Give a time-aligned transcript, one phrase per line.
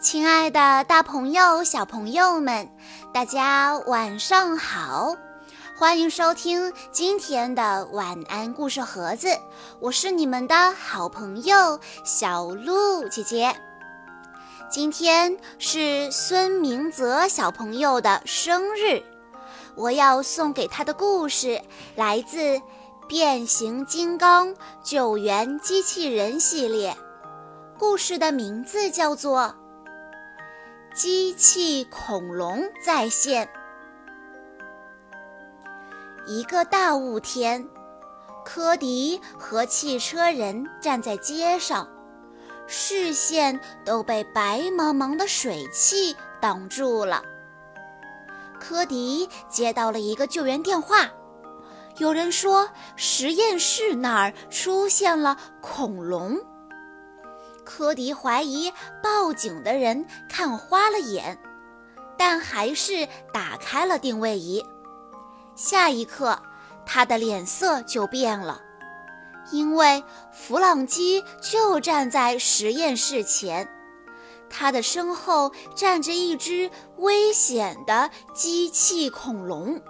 [0.00, 2.70] 亲爱的，大朋友、小朋友们，
[3.12, 5.14] 大家晚上好！
[5.76, 9.28] 欢迎收听今天的晚安故事盒子，
[9.78, 13.54] 我是你们的好朋友小鹿姐姐。
[14.70, 19.02] 今天是孙明泽小朋友的生日，
[19.74, 21.60] 我要送给他的故事
[21.94, 22.38] 来自
[23.06, 26.96] 《变形金刚救援机器人》系列，
[27.78, 29.54] 故事的名字叫做。
[30.94, 33.48] 机器恐龙再现。
[36.26, 37.66] 一个大雾天，
[38.44, 41.88] 科迪和汽车人站在街上，
[42.66, 47.22] 视线都被白茫茫的水汽挡住了。
[48.58, 51.08] 科迪接到了一个救援电话，
[51.98, 56.38] 有人说实验室那儿出现了恐龙。
[57.70, 61.38] 科迪怀疑报警的人看花了眼，
[62.18, 64.66] 但还是打开了定位仪。
[65.54, 66.42] 下一刻，
[66.84, 68.60] 他的脸色就变了，
[69.52, 73.68] 因为弗朗基就站在实验室前，
[74.50, 79.80] 他的身后站着一只危险的机器恐龙。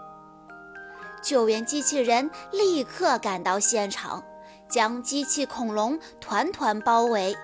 [1.23, 4.23] 救援机器人立刻赶到现场，
[4.69, 7.35] 将机器恐龙团团包围。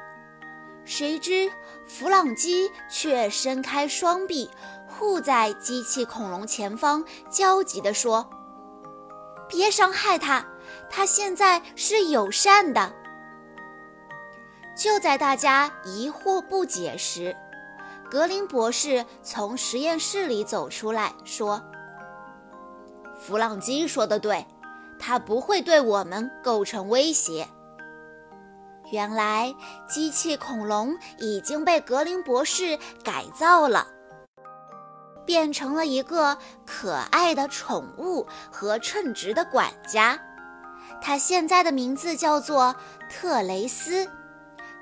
[0.87, 1.51] 谁知
[1.85, 4.49] 弗朗基却伸开双臂，
[4.87, 8.31] 护在机器恐龙前方，焦急地说
[9.49, 10.47] ：“别伤害它，
[10.89, 12.95] 它现在是友善的。”
[14.79, 17.37] 就在大家疑惑不解时，
[18.09, 21.61] 格林博士从实验室里走出来说
[23.21, 24.47] ：“弗朗基说的对，
[25.01, 27.49] 它不会对我们构成威胁。”
[28.93, 29.55] 原来，
[29.89, 33.87] 机器恐龙已经被格林博士改造了，
[35.25, 40.21] 变成了一个可爱的宠物和称职的管家。
[41.03, 42.77] 它现在的名字叫做
[43.11, 44.09] 特雷斯，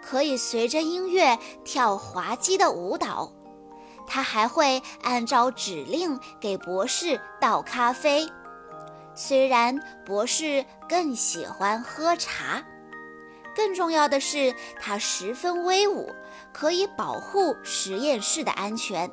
[0.02, 3.32] 可以随着音乐跳滑稽的舞蹈。
[4.06, 8.30] 它还会按照指令给博士倒咖啡，
[9.14, 12.62] 虽然博士更喜欢喝茶。
[13.54, 16.12] 更重要的是，它十分威武，
[16.52, 19.10] 可以保护实验室的安全。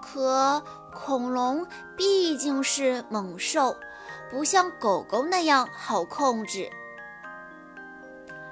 [0.00, 0.62] 可
[0.92, 3.76] 恐龙毕竟是猛兽，
[4.30, 6.68] 不像狗狗那样好控制。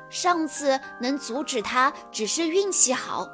[0.08, 3.28] 上次能阻止它只是运气好，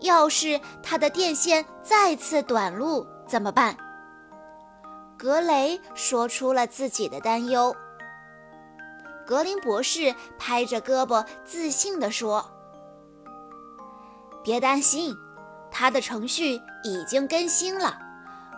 [0.00, 3.76] 要是它的电线再次短路怎么办？
[5.16, 7.74] 格雷说出了自己的担忧。
[9.26, 12.44] 格林博士拍着胳膊，自信地说
[14.42, 15.16] ：“别担心，
[15.70, 17.98] 他的程序已经更新了，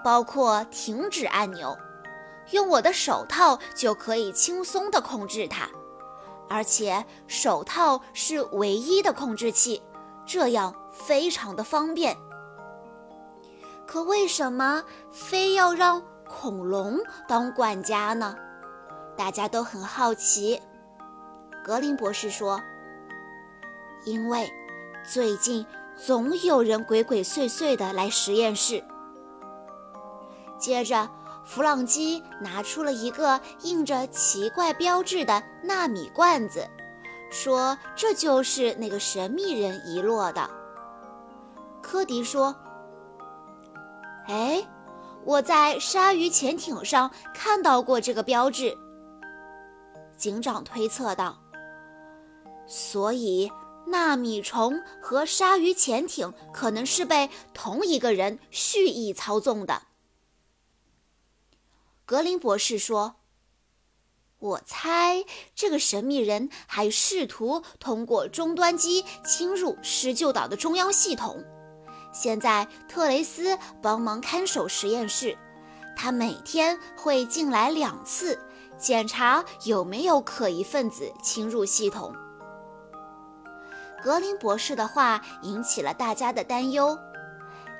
[0.02, 1.76] 包括停止按钮。
[2.50, 5.68] 用我的手套就可以轻松地控制它，
[6.48, 9.82] 而且手套是唯一的控制器，
[10.26, 12.16] 这样非常的方便。
[13.86, 16.98] 可为什么非要让恐龙
[17.28, 18.36] 当管家呢？”
[19.16, 20.60] 大家都很好奇，
[21.62, 22.60] 格林博士说
[24.04, 24.52] ：“因为
[25.04, 25.64] 最近
[25.96, 28.82] 总有人鬼鬼祟祟的来实验室。”
[30.58, 31.08] 接着，
[31.44, 36.66] 弗朗基拿出了一个印着奇怪标志的纳米罐子，
[37.30, 40.48] 说：“这就是那个神秘人遗落的。”
[41.82, 42.54] 科迪说
[44.26, 44.66] ：“哎，
[45.24, 48.76] 我在鲨鱼潜艇上看到过这个标志。”
[50.16, 51.42] 警长推测道
[52.66, 53.50] ：“所以，
[53.86, 59.82] 纳米虫和鲨鱼潜艇可能是被同一个人蓄意操纵的。”
[62.06, 63.16] 格林博士说
[64.38, 71.42] ：“我猜这个神秘人还试图通过终端机侵入施救岛的中央系统。
[72.12, 75.36] 现在，特雷斯帮忙看守实验室，
[75.96, 78.38] 他每天会进来两次。”
[78.76, 82.14] 检查有没有可疑分子侵入系统。
[84.02, 86.98] 格林博士的话引起了大家的担忧：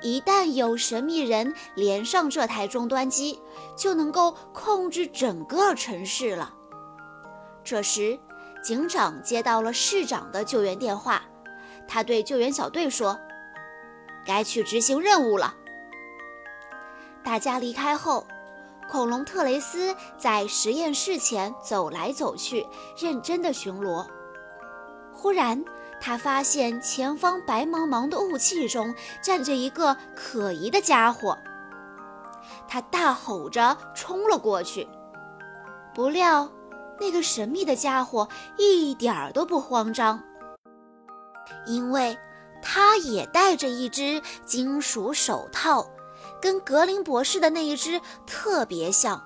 [0.01, 3.39] 一旦有神秘人连上这台终端机，
[3.77, 6.53] 就能够控制整个城市了。
[7.63, 8.19] 这时，
[8.63, 11.21] 警长接到了市长的救援电话，
[11.87, 13.19] 他对救援小队说
[14.25, 15.53] ：“该去执行任务了。”
[17.23, 18.25] 大家离开后。
[18.89, 22.65] 恐龙特雷斯在实验室前走来走去，
[22.97, 24.05] 认真的巡逻。
[25.11, 25.63] 忽然，
[25.99, 31.37] 他发现前方白茫茫的雾气中站着一个可疑的家伙，
[32.67, 34.87] 他大吼着冲了过去。
[35.93, 36.49] 不料，
[36.99, 38.27] 那个神秘的家伙
[38.57, 40.21] 一点儿都不慌张，
[41.65, 42.17] 因为
[42.61, 45.87] 他也戴着一只金属手套，
[46.45, 49.19] 跟格林博士的那一只特别像。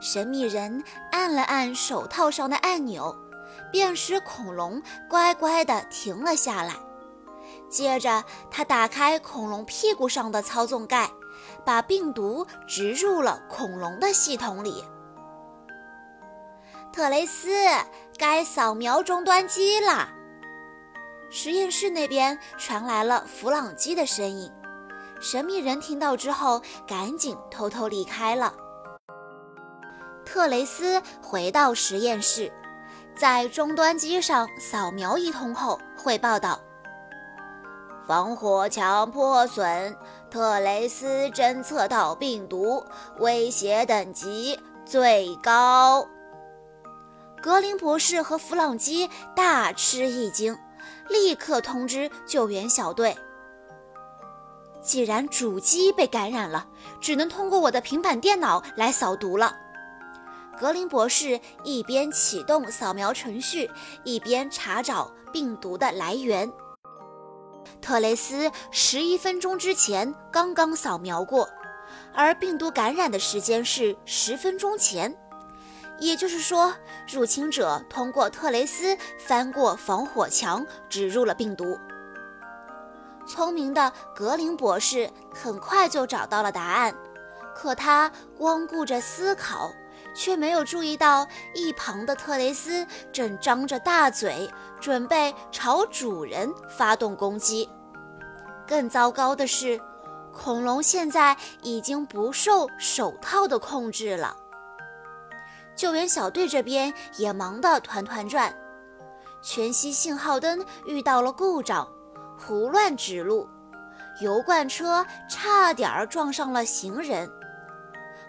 [0.00, 3.12] 神秘人按了按手套上的按钮。
[3.72, 6.74] 便使恐龙乖乖地停了下来。
[7.68, 11.08] 接着，他打开恐龙屁股上的操纵盖，
[11.64, 14.84] 把病毒植入了恐龙的系统里。
[16.92, 17.48] 特雷斯，
[18.18, 20.08] 该扫描终端机了。
[21.30, 24.50] 实验室那边传来了弗朗基的声音。
[25.20, 28.54] 神秘人听到之后，赶紧偷偷离开了。
[30.24, 32.50] 特雷斯回到实验室。
[33.16, 36.58] 在终端机上扫描一通后，汇报道
[38.08, 39.94] ：“防火墙破损，
[40.30, 42.82] 特雷斯侦测到病毒，
[43.18, 46.08] 威胁等级最高。”
[47.42, 50.56] 格林博士和弗朗基大吃一惊，
[51.10, 53.14] 立刻通知救援小队。
[54.82, 56.66] 既然主机被感染了，
[57.00, 59.56] 只能通过我的平板电脑来扫毒了。
[60.58, 63.70] 格林博士一边启动扫描程序，
[64.04, 66.50] 一边查找病毒的来源。
[67.80, 71.48] 特雷斯十一分钟之前刚刚扫描过，
[72.12, 75.16] 而病毒感染的时间是十分钟前，
[75.98, 76.74] 也就是说，
[77.10, 81.78] 入侵者通过特雷斯翻过防火墙，植入了病毒。
[83.26, 86.94] 聪明的格林博士很快就找到了答案，
[87.54, 89.70] 可他光顾着思考。
[90.12, 91.24] 却没有注意到
[91.54, 94.50] 一旁的特雷斯正张着大嘴，
[94.80, 97.68] 准备朝主人发动攻击。
[98.66, 99.80] 更糟糕的是，
[100.32, 104.36] 恐龙现在已经不受手套的控制了。
[105.76, 108.52] 救援小队这边也忙得团团转，
[109.40, 111.88] 全息信号灯遇到了故障，
[112.42, 113.46] 胡乱指路，
[114.20, 117.30] 油罐车差点儿撞上了行人。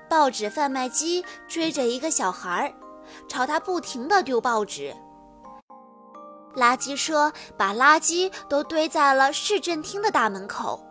[0.10, 2.74] 报纸贩卖机追着一个小孩儿，
[3.30, 4.94] 朝他不停地丢报纸。
[6.56, 10.86] 垃圾车把垃圾都堆在了市政厅的大门口，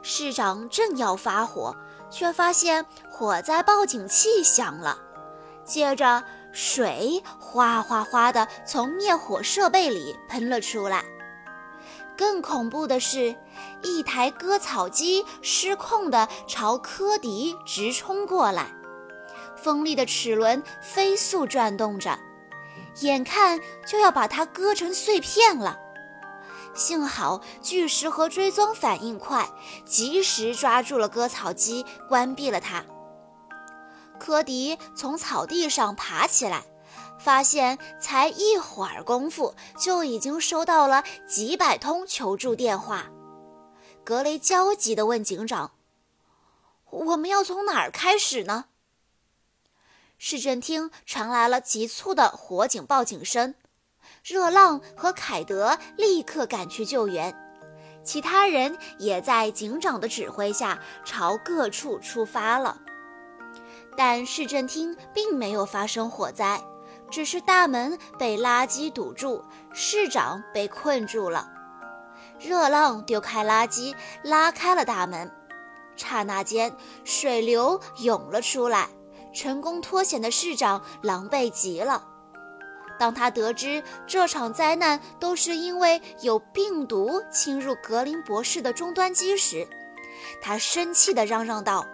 [0.00, 1.76] 市长正要发火，
[2.10, 4.96] 却发现火灾报警器响了，
[5.62, 11.04] 接着水哗哗哗地从灭火设备里喷了出来。
[12.16, 13.34] 更恐怖的是，
[13.82, 18.72] 一台割草机失控地朝科迪直冲过来，
[19.56, 22.18] 锋利的齿轮飞速转动着，
[23.00, 25.78] 眼看就要把它割成碎片了。
[26.74, 29.48] 幸好巨石和追踪反应快，
[29.84, 32.84] 及时抓住了割草机，关闭了它。
[34.18, 36.62] 科迪从草地上爬起来。
[37.22, 43.10] 发现才一会儿功夫，就已经收到了几百通求助电话。
[44.04, 45.72] 格雷焦急地问警长
[46.90, 48.64] ：“我们要从哪儿开始呢？”
[50.18, 53.54] 市政厅传来了急促的火警报警声。
[54.24, 57.34] 热浪和凯德立刻赶去救援，
[58.04, 62.80] 其他人也在警长的指挥下朝各处出发了。
[63.96, 66.60] 但市政厅并没有发生火灾。
[67.12, 71.46] 只是大门被垃圾堵住，市长被困住了。
[72.40, 75.30] 热浪丢开垃圾，拉开了大门。
[75.94, 78.88] 刹那间，水流涌了出来。
[79.34, 82.04] 成功脱险的市长狼狈极了。
[82.98, 89.66] 当他得知这场灾难都是因为有病毒侵入格林博士的终端机时，
[90.42, 91.86] 他生气地嚷嚷道：“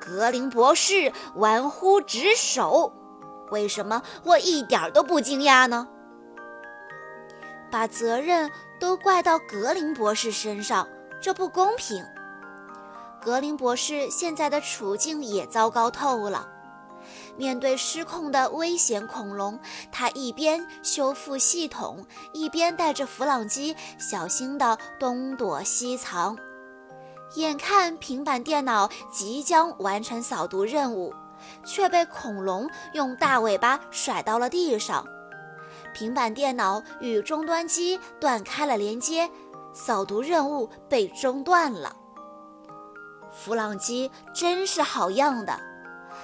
[0.00, 2.92] 格林博士玩忽职守！”
[3.50, 5.88] 为什么我一点都不惊讶呢？
[7.70, 8.50] 把责任
[8.80, 10.88] 都怪到格林博士身上，
[11.20, 12.04] 这不公平。
[13.20, 16.48] 格林博士现在的处境也糟糕透了。
[17.36, 19.58] 面对失控的危险恐龙，
[19.92, 26.36] 他一边修复系统，一边带着弗朗基小心地东躲西藏。
[27.34, 31.14] 眼看平板电脑即将完成扫毒任务。
[31.64, 35.06] 却被恐龙用大尾巴甩到了地上，
[35.92, 39.30] 平板电脑与终端机断开了连接，
[39.72, 41.96] 扫毒任务被中断了。
[43.32, 45.60] 弗朗基真是好样的，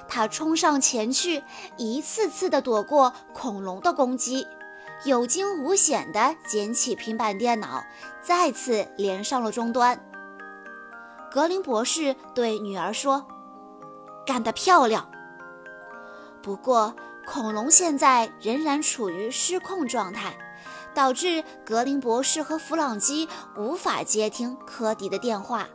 [0.09, 1.42] 他冲上前去，
[1.76, 4.47] 一次次地躲过恐龙的攻击，
[5.04, 7.85] 有惊无险地捡起平板电脑，
[8.23, 10.00] 再次连上了终端。
[11.30, 13.26] 格林博士对女儿说
[14.26, 15.11] ：“干得漂亮。”
[16.43, 16.95] 不过，
[17.26, 20.37] 恐龙现在仍然处于失控状态，
[20.95, 25.66] 导致格林博士和弗朗基无法接听科迪的电话。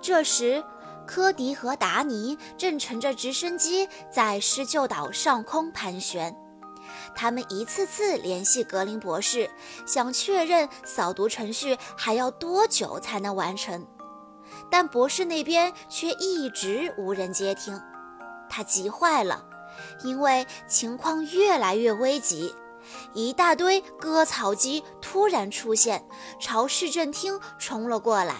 [0.00, 0.64] 这时，
[1.06, 6.36] 科迪和达尼正乘着直升机在施救岛上空盘旋。
[7.14, 9.48] 他们一次次联系格林博士，
[9.86, 13.86] 想确认扫毒程序还要多久才能完成，
[14.72, 17.78] 但博士那边却一直无人接听。
[18.48, 19.44] 他急坏了，
[20.02, 22.54] 因为情况越来越危急。
[23.12, 26.02] 一大堆割草机突然出现，
[26.40, 28.36] 朝市政厅冲了过来。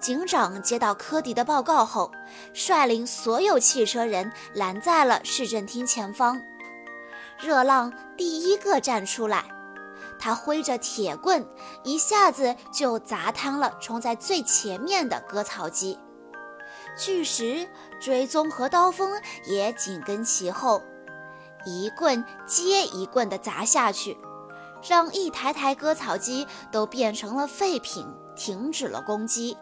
[0.00, 2.10] 警长接到科迪的报告后，
[2.54, 6.40] 率领所有汽车人拦在了市政厅前方。
[7.38, 9.44] 热浪第一个站出来，
[10.18, 11.46] 他挥着铁棍，
[11.82, 15.98] 一下子就砸瘫了冲在最前面的割草机。
[16.98, 17.68] 巨石、
[18.00, 20.82] 追踪和刀锋也紧跟其后，
[21.64, 24.16] 一棍接一棍地砸下去，
[24.88, 29.56] 让一台台割草机都变成了废品，停止了攻击。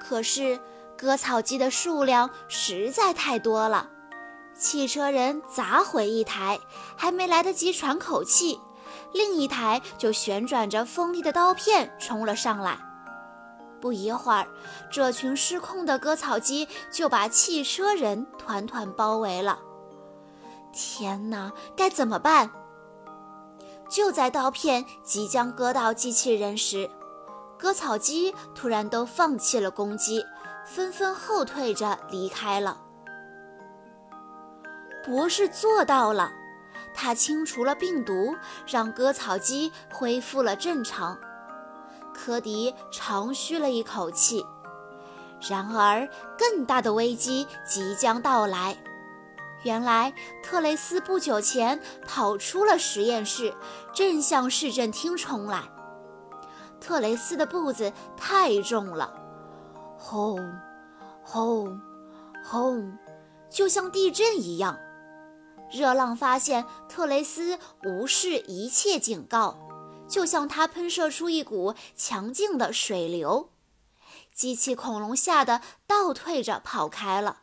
[0.00, 0.58] 可是，
[0.96, 3.90] 割草机的数量实在太多了。
[4.58, 6.60] 汽车人砸毁一台，
[6.96, 8.60] 还没来得及喘口气，
[9.12, 12.78] 另一台就旋转着锋利的刀片冲了上来。
[13.80, 14.46] 不一会儿，
[14.90, 19.58] 这群失控的割草机就把汽车人团团包围了。
[20.72, 22.50] 天哪，该怎么办？
[23.88, 26.88] 就在刀片即将割到机器人时，
[27.58, 30.24] 割草机突然都放弃了攻击，
[30.64, 32.80] 纷纷后退着离开了。
[35.04, 36.32] 博士做到了，
[36.94, 41.18] 他清除了病毒，让割草机恢复了正常。
[42.14, 44.44] 科迪长吁了一口气。
[45.48, 46.08] 然而，
[46.38, 48.76] 更大的危机即将到来。
[49.64, 53.54] 原来，特雷斯不久前跑出了实验室，
[53.92, 55.62] 正向市政厅冲来。
[56.80, 59.14] 特雷斯的步子太重了，
[59.96, 60.38] 轰，
[61.22, 61.80] 轰，
[62.44, 62.98] 轰，
[63.48, 64.76] 就像地震一样。
[65.72, 69.56] 热浪发现特雷斯无视一切警告，
[70.06, 73.50] 就向他喷射出一股强劲的水流。
[74.34, 77.40] 机器恐龙吓得倒退着跑开了。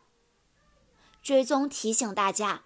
[1.22, 2.62] 追踪提醒大家，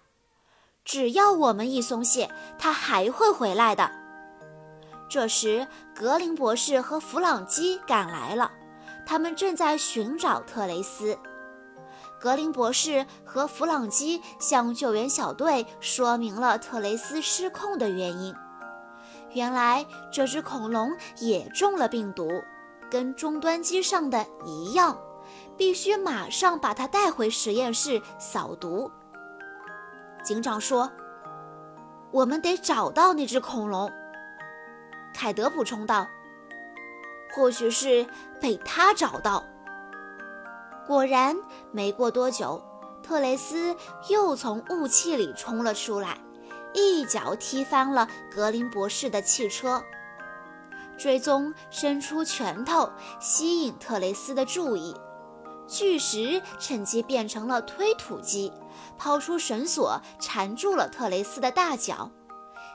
[0.83, 3.91] 只要我们一松懈，他还会回来的。
[5.09, 8.51] 这时，格林博士和弗朗基赶来了，
[9.05, 11.17] 他们正在寻找特雷斯。
[12.25, 18.33] 格林博士和弗朗基向救援小队说明了特雷斯失控的原因。
[19.33, 20.89] 原来这只恐龙
[21.19, 22.27] 也中了病毒，
[22.89, 24.97] 跟终端机上的一样，
[25.55, 28.89] 必须马上把它带回实验室扫毒。
[30.23, 30.91] 警长说
[32.09, 33.87] ：“我们得找到那只恐龙。”
[35.13, 36.07] 凯德补充道
[37.35, 38.03] ：“或许是
[38.41, 39.45] 被他找到。”
[40.87, 41.35] 果然，
[41.71, 42.61] 没过多久，
[43.01, 43.75] 特雷斯
[44.09, 46.17] 又从雾气里冲了出来，
[46.73, 49.83] 一脚踢翻了格林博士的汽车。
[50.97, 52.89] 追踪伸出拳头，
[53.19, 54.95] 吸引特雷斯的注意。
[55.67, 58.53] 巨石趁机变成了推土机，
[58.97, 62.11] 抛出绳索缠住了特雷斯的大脚。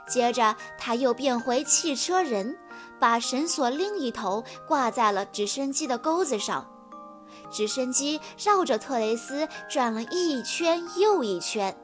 [0.09, 2.59] 接着，他又变回汽车人，
[2.99, 6.70] 把绳索另一头挂在了直升机的钩子上。
[7.51, 11.77] 直升机绕着特雷斯转了一圈又一圈，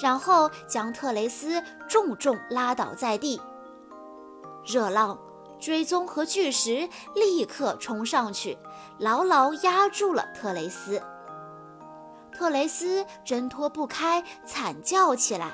[0.00, 3.40] 然后将特雷斯重重拉倒在地。
[4.64, 5.18] 热浪、
[5.60, 8.56] 追踪和巨石立刻冲上去，
[8.98, 11.02] 牢牢压住了特雷斯。
[12.32, 15.52] 特雷斯挣脱不开，惨叫起来。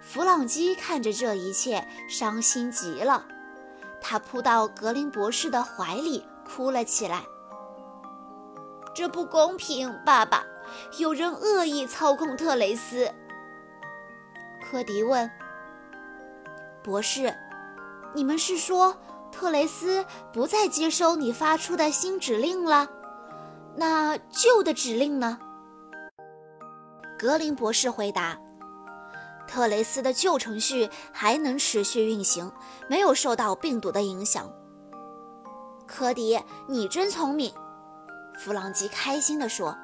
[0.00, 3.24] 弗朗基看着这一切，伤心极了，
[4.00, 7.22] 他扑到格林博士的怀里，哭了起来。
[8.94, 10.44] 这不公平，爸爸！
[10.98, 13.10] 有人恶意操控特雷斯。
[14.62, 15.30] 科迪问
[16.82, 17.34] ：“博士，
[18.14, 18.96] 你们是说
[19.30, 22.88] 特雷斯不再接收你发出的新指令了？
[23.76, 25.38] 那旧的指令呢？”
[27.18, 28.38] 格林博士回答
[29.48, 32.50] ：“特雷斯的旧程序还能持续运行，
[32.88, 34.50] 没有受到病毒的影响。”
[35.86, 37.52] 科迪，你真聪明。
[38.38, 39.76] 弗朗基开心地说：“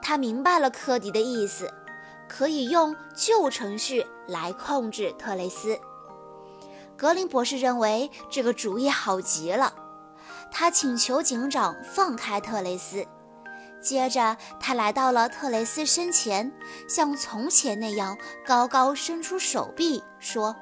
[0.00, 1.72] 他明白了科迪的意思，
[2.28, 5.78] 可以用旧程序来控制特雷斯。
[6.96, 9.72] 格林博士认为这个主意好极了，
[10.50, 13.06] 他请求警长放开特雷斯。
[13.80, 16.52] 接着，他来到了特雷斯身前，
[16.86, 18.16] 像从前那样
[18.46, 20.54] 高高伸出手臂，说：“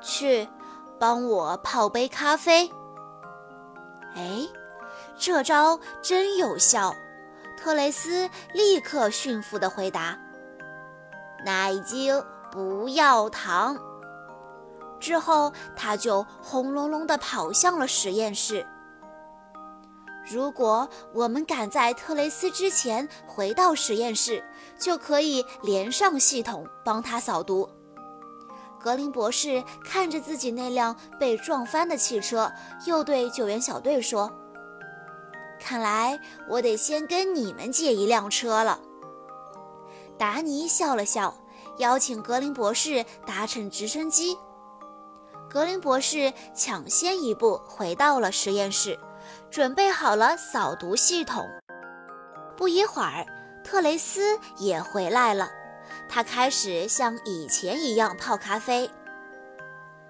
[0.00, 0.48] 去，
[0.98, 2.70] 帮我泡杯咖啡。”
[4.16, 4.48] 哎，
[5.20, 6.96] 这招真有效！
[7.54, 10.18] 特雷斯立刻驯服地回答
[11.44, 13.76] ：“奶精，不要糖。”
[14.98, 18.66] 之后，他就轰隆隆地跑向了实验室。
[20.24, 24.42] 如果我们赶在特雷斯之前回到实验室，
[24.78, 27.68] 就可以连上系统帮他扫毒。
[28.82, 32.50] 格林博士看着自己那辆被撞翻的汽车，
[32.86, 34.32] 又对救援小队说。
[35.60, 38.80] 看来我得先跟你们借一辆车了。
[40.18, 41.34] 达尼笑了笑，
[41.78, 44.36] 邀请格林博士搭乘直升机。
[45.48, 48.98] 格林博士抢先一步回到了实验室，
[49.50, 51.44] 准备好了扫毒系统。
[52.56, 53.26] 不一会儿，
[53.64, 55.48] 特雷斯也回来了，
[56.08, 58.90] 他开始像以前一样泡咖啡。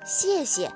[0.05, 0.73] 谢谢。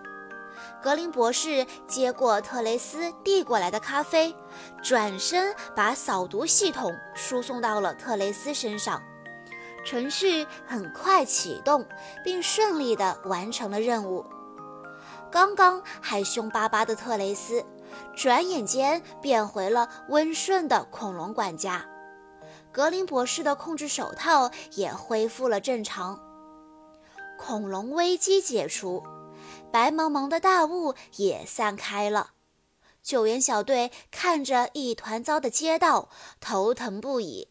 [0.85, 4.37] 格林博士接过特雷斯递过来的咖啡，
[4.83, 9.03] 转身把扫毒系统输送到了特雷斯身上。
[9.83, 11.87] 程序很快启动，
[12.23, 14.27] 并顺利地完成了任务。
[15.31, 17.65] 刚刚还凶巴巴的特雷斯，
[18.15, 21.83] 转眼间变回了温顺的恐龙管家。
[22.71, 26.21] 格林博士的控制手套也恢复了正常。
[27.39, 29.03] 恐龙危机解除。
[29.75, 32.31] 白茫茫的大雾也散开了，
[33.03, 36.09] 救援小队看着一团糟的街道，
[36.41, 37.49] 头疼不已。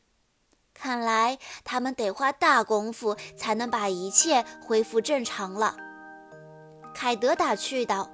[0.74, 5.76] 看来他们得花大功夫才能把一切恢复正常了。
[6.96, 8.10] 凯德打趣道：“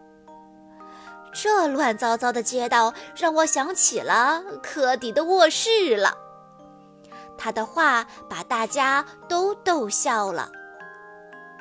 [1.32, 6.18] 这乱糟糟的街道让我想起了科迪的卧室了。”
[7.38, 10.52] 他的话把大家都逗笑了。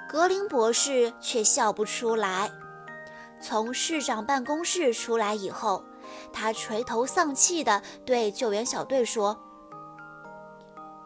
[0.09, 2.51] 格林博士却笑不出来。
[3.41, 5.85] 从市长办公室出来以后，
[6.33, 9.39] 他垂头丧气地对救援小队说：“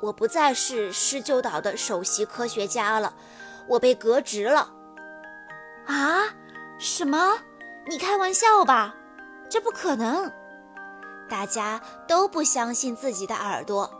[0.01, 3.12] 我不再是施救岛的首席科学家了，
[3.69, 4.73] 我被革职了。”
[5.87, 6.23] 啊？
[6.79, 7.38] 什么？
[7.88, 8.95] 你开玩笑吧？
[9.51, 10.33] 这不可能！
[11.29, 13.91] 大家都不相信自己的耳朵。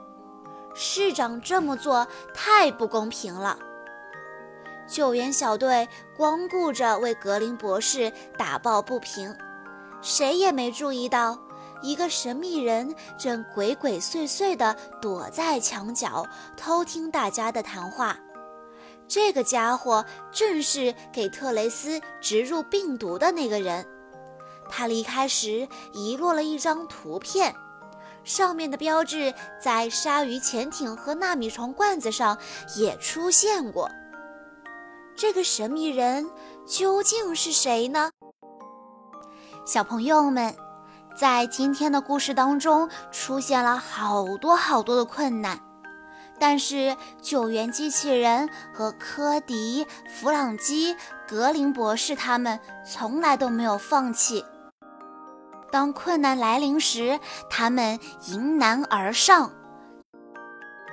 [0.75, 3.59] 市长这么做太不公平了。
[4.93, 9.35] 救援小队光顾着为格林博士打抱不平，
[10.03, 11.39] 谁也没注意到
[11.81, 16.27] 一个神秘人正鬼鬼祟祟地躲在墙角
[16.59, 18.19] 偷听大家的谈话。
[19.09, 23.87] 这个家伙正是给特雷斯植入病毒的那个人。
[24.69, 27.55] 他离开时遗落了一张图片，
[28.25, 32.37] 上面的标志在鲨鱼潜艇和纳米虫罐子上
[32.77, 33.91] 也出现过。
[35.14, 36.31] 这个神秘人
[36.66, 38.11] 究竟是谁呢？
[39.64, 40.55] 小朋友们，
[41.16, 45.61] 在今天的故事当中出现了好多好多的困难，
[46.38, 50.96] 但是救援机器人和科迪、弗朗基、
[51.29, 54.44] 格林博士他们从来都没有放弃。
[55.70, 57.98] 当困难来临时，他们
[58.29, 59.53] 迎难而上，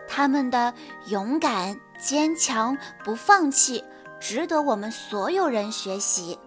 [0.07, 0.73] 他们的
[1.07, 3.83] 勇敢、坚强、不放弃。
[4.19, 6.37] 值得我们所有人学习。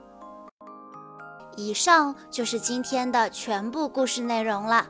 [1.57, 4.87] 以上就是今天的全部故事内容了。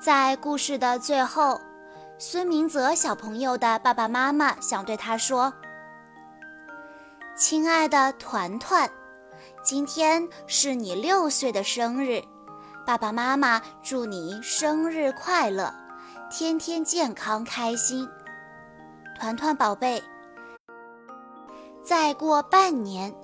[0.00, 1.60] 在故事的最后，
[2.18, 5.52] 孙明泽小朋友的爸爸妈妈想对他说
[7.36, 8.90] ：“亲爱的团团，
[9.62, 12.22] 今天是你六岁的生日，
[12.86, 15.72] 爸爸妈妈祝你生日快乐，
[16.30, 18.08] 天天健康开心，
[19.18, 20.02] 团团宝贝。”
[21.82, 23.14] 再过半年，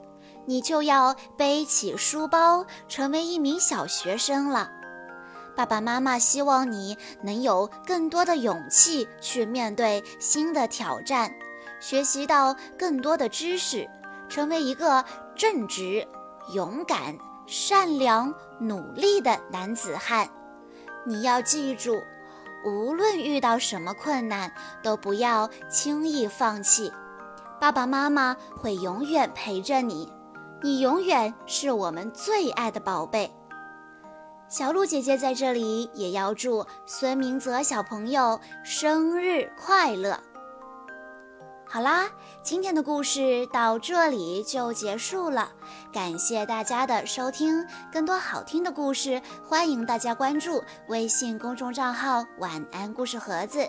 [0.47, 4.71] 你就要背起书包，成为一名小学生了。
[5.55, 11.33] 爸爸妈妈希望你能有更多的勇气去面对新的挑战，
[11.81, 13.88] 学习到更多的知识，
[14.29, 16.07] 成为一个正直、
[16.53, 17.16] 勇敢、
[17.47, 20.29] 善良、努力的男子汉。
[21.07, 22.03] 你要记住，
[22.66, 26.92] 无论遇到什么困难，都不要轻易放弃。
[27.59, 30.12] 爸爸妈妈会永远陪着你，
[30.62, 33.33] 你永远是我们最爱的宝贝。
[34.49, 40.21] 小鹿姐姐在这里也要祝孙明泽小朋友生日快乐。
[41.69, 42.09] 好啦，
[42.42, 45.51] 今天的故事到这里就结束了，
[45.92, 47.66] 感谢大家的收听。
[47.92, 53.69] 更多好听的故事，欢迎大家关注微信公众账号“晚安故事盒子”。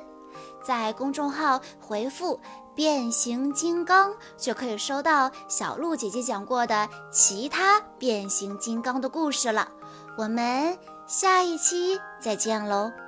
[0.63, 2.39] 在公众号回复
[2.77, 9.67] “变形金刚”，就可以收到小鹿姐姐讲过的其他变形金刚的故事了。
[10.15, 13.06] 我们下一期再见喽！